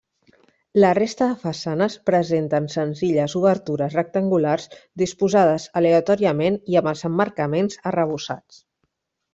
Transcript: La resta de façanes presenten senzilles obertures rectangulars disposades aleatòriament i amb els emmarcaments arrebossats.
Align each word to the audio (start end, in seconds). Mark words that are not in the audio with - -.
La 0.83 0.87
resta 0.97 1.25
de 1.31 1.35
façanes 1.43 1.97
presenten 2.11 2.71
senzilles 2.77 3.37
obertures 3.41 3.99
rectangulars 4.01 4.67
disposades 5.03 5.69
aleatòriament 5.83 6.61
i 6.75 6.81
amb 6.83 6.95
els 6.95 7.09
emmarcaments 7.13 7.83
arrebossats. 7.93 8.63